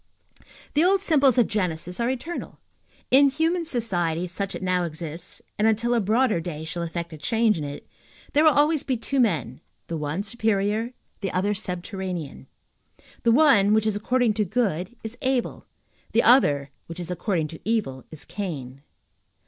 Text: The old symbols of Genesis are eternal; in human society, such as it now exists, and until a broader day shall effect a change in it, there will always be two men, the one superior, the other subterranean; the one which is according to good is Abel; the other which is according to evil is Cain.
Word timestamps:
The 0.73 0.83
old 0.83 1.03
symbols 1.03 1.37
of 1.37 1.45
Genesis 1.47 1.99
are 1.99 2.09
eternal; 2.09 2.57
in 3.11 3.29
human 3.29 3.65
society, 3.65 4.25
such 4.25 4.55
as 4.55 4.55
it 4.55 4.63
now 4.63 4.81
exists, 4.81 5.43
and 5.59 5.67
until 5.67 5.93
a 5.93 6.01
broader 6.01 6.39
day 6.39 6.65
shall 6.65 6.81
effect 6.81 7.13
a 7.13 7.19
change 7.19 7.59
in 7.59 7.63
it, 7.63 7.85
there 8.33 8.43
will 8.43 8.51
always 8.51 8.81
be 8.81 8.97
two 8.97 9.19
men, 9.19 9.61
the 9.85 9.97
one 9.97 10.23
superior, 10.23 10.93
the 11.19 11.31
other 11.31 11.53
subterranean; 11.53 12.47
the 13.21 13.31
one 13.31 13.75
which 13.75 13.85
is 13.85 13.95
according 13.95 14.33
to 14.33 14.43
good 14.43 14.95
is 15.03 15.19
Abel; 15.21 15.67
the 16.13 16.23
other 16.23 16.71
which 16.87 16.99
is 16.99 17.11
according 17.11 17.47
to 17.49 17.59
evil 17.63 18.03
is 18.09 18.25
Cain. 18.25 18.81